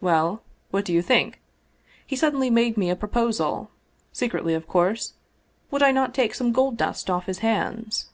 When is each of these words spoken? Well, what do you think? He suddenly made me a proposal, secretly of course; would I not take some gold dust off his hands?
Well, 0.00 0.44
what 0.70 0.84
do 0.84 0.92
you 0.92 1.02
think? 1.02 1.40
He 2.06 2.14
suddenly 2.14 2.50
made 2.50 2.76
me 2.76 2.88
a 2.88 2.94
proposal, 2.94 3.68
secretly 4.12 4.54
of 4.54 4.68
course; 4.68 5.14
would 5.72 5.82
I 5.82 5.90
not 5.90 6.14
take 6.14 6.36
some 6.36 6.52
gold 6.52 6.76
dust 6.76 7.10
off 7.10 7.26
his 7.26 7.40
hands? 7.40 8.08